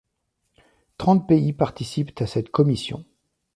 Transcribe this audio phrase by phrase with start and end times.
[0.97, 3.05] Trente pays participent à cette Commission.